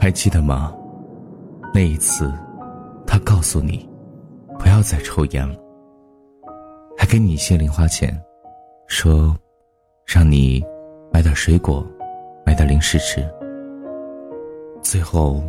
[0.00, 0.74] 还记得吗？
[1.74, 2.32] 那一次，
[3.06, 3.88] 他告诉你，
[4.58, 5.56] 不要再抽烟了，
[6.96, 8.16] 还给你一些零花钱，
[8.86, 9.36] 说，
[10.06, 10.64] 让你
[11.12, 11.84] 买点水果，
[12.46, 13.28] 买点零食吃。
[14.82, 15.42] 最后，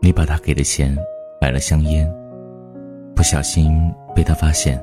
[0.00, 0.96] 你把他给的钱
[1.40, 2.10] 买了香烟，
[3.14, 4.82] 不小心被他发现，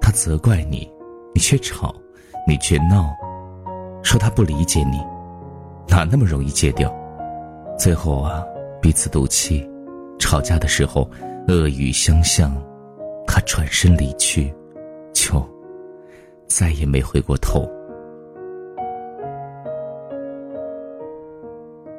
[0.00, 0.90] 他责怪你，
[1.34, 1.94] 你却吵，
[2.46, 3.14] 你却闹，
[4.02, 4.98] 说他不理解你，
[5.86, 6.92] 哪那么容易戒掉？
[7.78, 8.44] 最后啊，
[8.80, 9.68] 彼此赌气，
[10.18, 11.08] 吵架的时候
[11.46, 12.52] 恶语相向，
[13.26, 14.52] 他转身离去，
[15.12, 15.46] 就
[16.46, 17.68] 再也没回过头。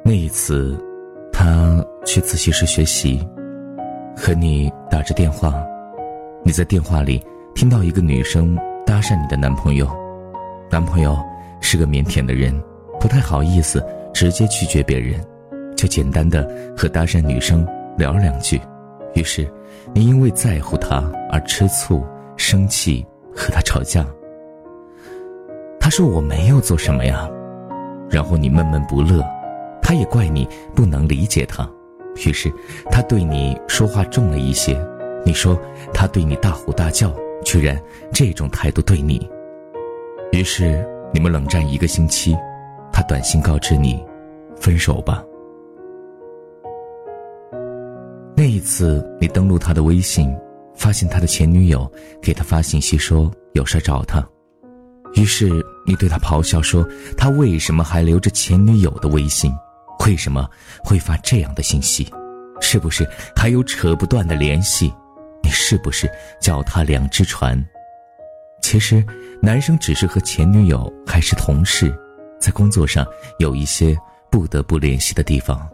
[0.04, 0.76] 那一次，
[1.32, 3.26] 他去自习室学习，
[4.16, 5.64] 和你打着电话，
[6.44, 7.22] 你在电话里
[7.54, 9.88] 听到一个女生搭讪你的男朋友，
[10.70, 11.16] 男朋友
[11.60, 12.52] 是个腼腆的人，
[12.98, 15.24] 不太好意思直接拒绝别人。
[15.78, 16.44] 就简单的
[16.76, 17.64] 和搭讪女生
[17.96, 18.60] 聊了两句，
[19.14, 19.48] 于是，
[19.94, 22.04] 你因为在乎她而吃醋、
[22.36, 24.04] 生气，和她吵架。
[25.78, 27.30] 他说我没有做什么呀，
[28.10, 29.24] 然后你闷闷不乐，
[29.80, 31.70] 他也怪你不能理解他，
[32.26, 32.52] 于是
[32.90, 34.76] 他对你说话重了一些。
[35.24, 35.56] 你说
[35.94, 37.80] 他对你大吼大叫，居然
[38.12, 39.30] 这种态度对你，
[40.32, 42.36] 于是你们冷战一个星期，
[42.92, 44.04] 他短信告知你，
[44.56, 45.24] 分手吧。
[48.48, 50.34] 一次，你登录他的微信，
[50.74, 51.90] 发现他的前女友
[52.22, 54.26] 给他发信息说有事找他，
[55.14, 55.50] 于是
[55.86, 56.86] 你对他咆哮说
[57.16, 59.52] 他为什么还留着前女友的微信，
[60.06, 60.48] 为什么
[60.84, 62.08] 会发这样的信息，
[62.60, 64.92] 是不是还有扯不断的联系？
[65.42, 66.10] 你是不是
[66.40, 67.62] 脚踏两只船？
[68.60, 69.04] 其实，
[69.40, 71.96] 男生只是和前女友还是同事，
[72.40, 73.06] 在工作上
[73.38, 73.96] 有一些
[74.30, 75.68] 不得不联系的地方。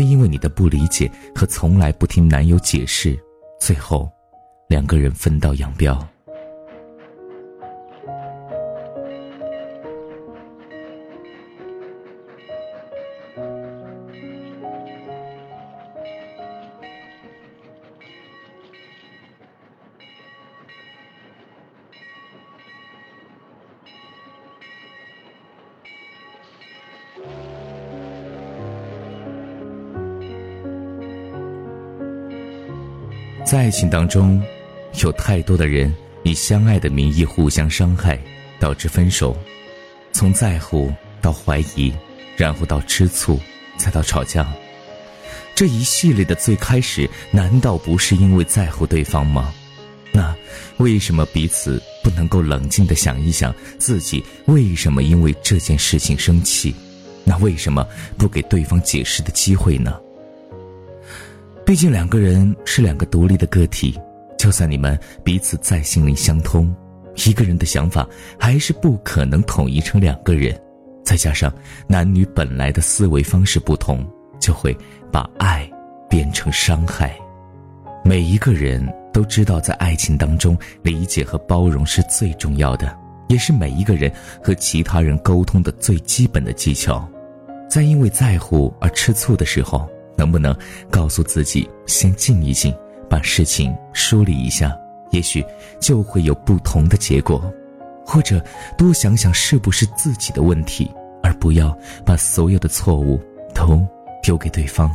[0.00, 3.20] 却因为你的不理解和从来不听男友解释，
[3.60, 4.10] 最后，
[4.66, 6.02] 两个人分道扬镳。
[33.44, 34.40] 在爱情当中，
[35.02, 35.92] 有太多的人
[36.22, 38.18] 以相爱的名义互相伤害，
[38.60, 39.36] 导致分手。
[40.12, 41.92] 从在乎到怀疑，
[42.36, 43.40] 然后到吃醋，
[43.76, 44.46] 再到吵架，
[45.54, 49.52] 这一系列的最开始，难道不是因为在乎对方吗？
[50.12, 50.34] 那
[50.78, 56.74] 为什么彼此不能够冷静的想一想，自己为什么因为这件事情生气？
[57.24, 57.86] 那为什么
[58.16, 59.98] 不给对方解释的机会呢？
[61.70, 63.96] 毕竟两个人是两个独立的个体，
[64.36, 66.74] 就算你们彼此再心灵相通，
[67.24, 68.04] 一个人的想法
[68.36, 70.52] 还是不可能统一成两个人。
[71.04, 71.54] 再加上
[71.86, 74.04] 男女本来的思维方式不同，
[74.40, 74.76] 就会
[75.12, 75.70] 把爱
[76.08, 77.16] 变成伤害。
[78.04, 82.98] 每一个人都知道，在爱情当中，理解和包容是最重要的，
[83.28, 87.08] 也是每一个人和其他人沟通的最基本的技巧。
[87.70, 89.88] 在因为在乎而吃醋的时候。
[90.20, 90.54] 能不能
[90.90, 92.74] 告诉自己先静一静，
[93.08, 94.76] 把事情梳理一下，
[95.12, 95.42] 也许
[95.80, 97.42] 就会有不同的结果，
[98.04, 98.44] 或者
[98.76, 100.90] 多想想是不是自己的问题，
[101.22, 101.74] 而不要
[102.04, 103.18] 把所有的错误
[103.54, 103.82] 都
[104.22, 104.94] 丢给对方。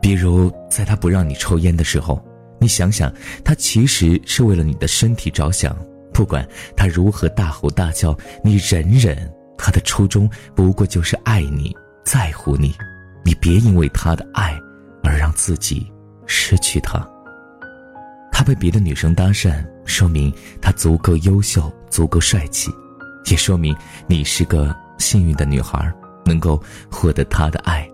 [0.00, 2.18] 比如，在他不让你抽烟的时候，
[2.58, 3.12] 你想想，
[3.44, 5.76] 他其实是为了你的身体着想，
[6.14, 11.76] 不管他如何大吼大叫，你忍忍，他的初衷不过就是爱你，
[12.06, 12.74] 在乎你。
[13.24, 14.58] 你别因为他的爱
[15.02, 15.90] 而让自己
[16.26, 17.04] 失去他。
[18.30, 22.70] 他被别的女生搭讪，说明他足够优秀，足够帅气，
[23.30, 23.74] 也说明
[24.06, 25.92] 你是个幸运的女孩，
[26.24, 27.88] 能够获得他的爱。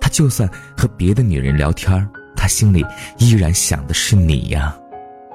[0.00, 2.84] 他就算和别的女人聊天，他心里
[3.18, 4.78] 依然想的是你呀。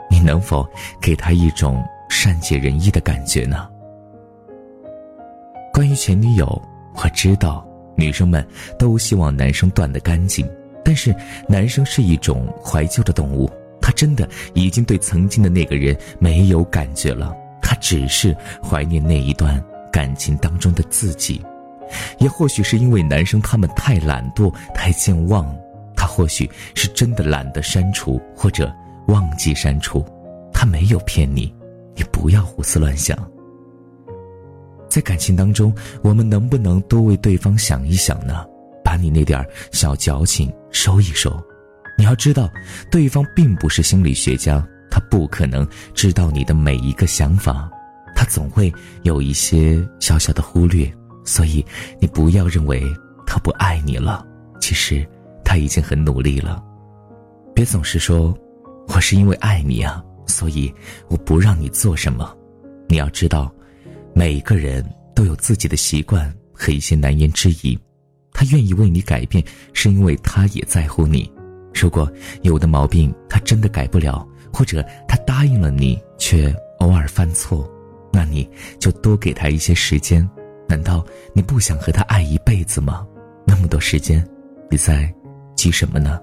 [0.09, 0.67] 你能否
[1.01, 3.67] 给他一种善解人意的感觉呢？
[5.73, 6.61] 关于前女友，
[6.95, 7.67] 我知道。
[7.95, 8.45] 女生们
[8.77, 10.47] 都希望男生断得干净，
[10.83, 11.15] 但是
[11.47, 13.51] 男生是一种怀旧的动物，
[13.81, 21.41] 他真的已经对曾经的那个人没有感觉了，他只是怀念那一段感情当中的自己，
[22.19, 25.55] 也或许是因为男生他们太懒惰、太健忘，
[25.95, 28.73] 他或许是真的懒得删除或者
[29.07, 30.03] 忘记删除，
[30.51, 31.53] 他没有骗你，
[31.95, 33.17] 你不要胡思乱想。
[34.93, 35.73] 在感情当中，
[36.03, 38.45] 我们能不能多为对方想一想呢？
[38.83, 41.35] 把你那点小矫情收一收。
[41.97, 42.47] 你要知道，
[42.91, 47.67] 对方并不是心理学家，他不可能知道你的每一个想法，
[48.15, 50.87] 他总会有一些小小的忽略。
[51.25, 51.65] 所以，
[51.99, 52.83] 你不要认为
[53.25, 54.23] 他不爱你了，
[54.61, 55.03] 其实
[55.43, 56.63] 他已经很努力了。
[57.55, 58.31] 别总是说，
[58.89, 60.71] 我是因为爱你啊，所以
[61.07, 62.31] 我不让你做什么。
[62.87, 63.51] 你要知道，
[64.23, 64.81] 每个人
[65.13, 67.77] 都有自己的习惯和一些难言之隐。
[68.31, 69.43] 他愿意为你改变，
[69.73, 71.29] 是因为他也在乎你。
[71.73, 72.09] 如果
[72.41, 77.69] 有的毛病他真的改不了，或者他答应了你却偶尔犯错，
[78.13, 78.49] 那你
[78.79, 80.25] 就多给他一些时间。
[80.69, 81.05] 难道
[81.35, 83.05] 你不想和他爱一辈子吗？
[83.45, 84.25] 那么多时间，
[84.71, 85.13] 你在
[85.53, 86.17] 急什么呢？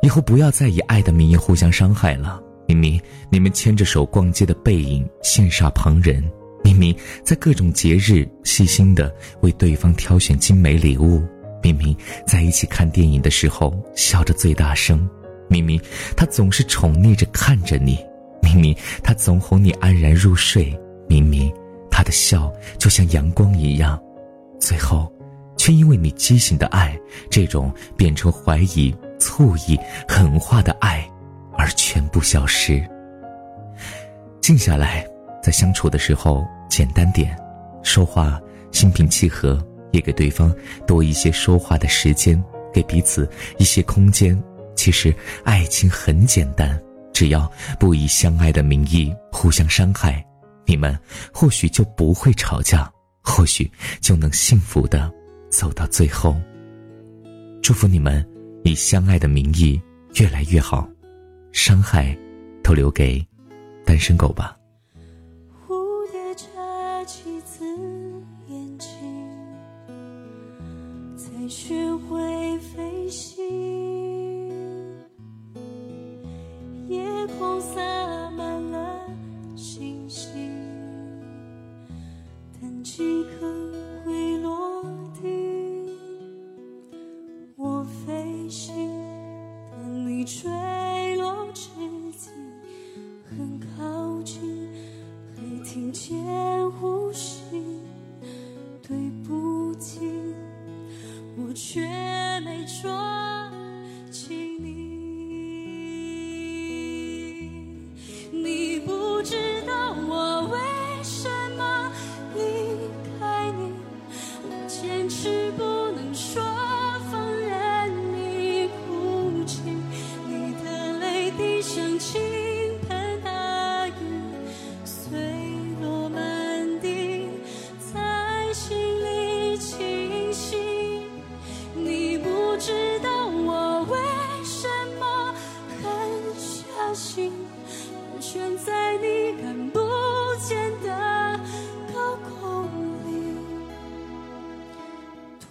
[0.00, 2.42] 以后不要再以爱的名义互相伤害了。
[2.66, 2.98] 明明
[3.30, 6.24] 你们牵着手逛街的背影羡煞旁人，
[6.68, 6.94] 明明
[7.24, 9.10] 在各种节日细心的
[9.40, 11.26] 为对方挑选精美礼物，
[11.62, 15.08] 明明在一起看电影的时候笑着最大声，
[15.48, 15.80] 明明
[16.14, 17.98] 他总是宠溺着看着你，
[18.42, 20.78] 明明他总哄你安然入睡，
[21.08, 21.50] 明明
[21.90, 23.98] 他的笑就像阳光一样，
[24.60, 25.10] 最后，
[25.56, 26.94] 却因为你畸形的爱，
[27.30, 31.02] 这种变成怀疑、醋意、狠话的爱。
[31.56, 32.80] 而全部消失。
[34.40, 35.04] 静下来，
[35.42, 37.36] 在相处的时候简单点，
[37.82, 38.40] 说话
[38.72, 39.58] 心平气和，
[39.92, 40.54] 也给对方
[40.86, 42.42] 多一些说话的时间，
[42.72, 43.28] 给彼此
[43.58, 44.40] 一些空间。
[44.76, 45.12] 其实
[45.44, 46.80] 爱情很简单，
[47.12, 47.50] 只要
[47.80, 50.24] 不以相爱的名义互相伤害，
[50.66, 50.96] 你们
[51.32, 52.90] 或许就不会吵架，
[53.22, 53.70] 或许
[54.00, 55.12] 就能幸福的
[55.50, 56.36] 走到最后。
[57.60, 58.24] 祝福你们
[58.64, 59.80] 以相爱的名义
[60.14, 60.88] 越来越好。
[61.50, 62.16] 伤害，
[62.62, 63.26] 都留给
[63.84, 64.57] 单身狗吧。
[71.48, 73.42] 学会飞行。
[76.88, 77.02] 夜
[77.38, 77.80] 空洒
[78.30, 79.06] 满了
[79.56, 80.30] 星星，
[82.60, 83.72] 但几颗
[84.04, 84.84] 会落
[85.22, 85.90] 地。
[87.56, 88.87] 我飞行，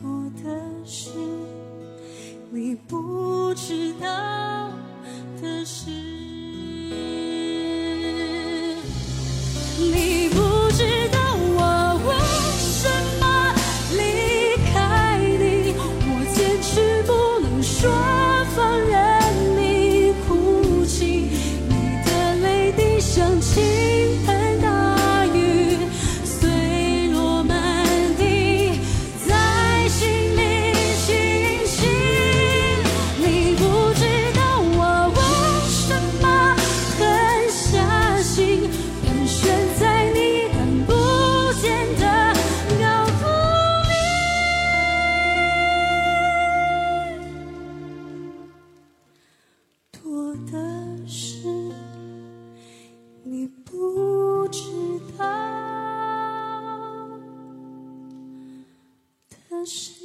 [0.02, 1.10] 多的是
[2.52, 4.70] 你不知道
[5.42, 6.18] 的事。
[59.68, 59.97] challenge